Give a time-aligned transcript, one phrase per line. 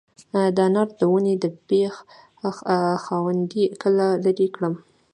[0.55, 1.95] د انارو د ونې د بیخ
[3.03, 4.75] خاوندې کله لرې کړم؟